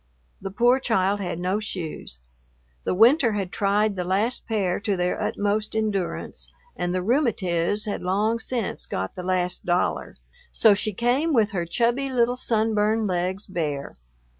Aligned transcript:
The 0.41 0.49
poor 0.49 0.79
child 0.79 1.19
had 1.19 1.37
no 1.37 1.59
shoes. 1.59 2.21
The 2.85 2.95
winter 2.95 3.33
had 3.33 3.51
tried 3.51 3.95
the 3.95 4.03
last 4.03 4.47
pair 4.47 4.79
to 4.79 4.97
their 4.97 5.21
utmost 5.21 5.75
endurance 5.75 6.51
and 6.75 6.91
the 6.91 7.03
"rheumatiz" 7.03 7.85
had 7.85 8.01
long 8.01 8.39
since 8.39 8.87
got 8.87 9.13
the 9.15 9.21
last 9.21 9.63
dollar, 9.63 10.17
so 10.51 10.73
she 10.73 10.91
came 10.91 11.33
with 11.33 11.51
her 11.51 11.67
chubby 11.67 12.09
little 12.09 12.35
sunburned 12.35 13.05
legs 13.05 13.45
bare. 13.45 13.93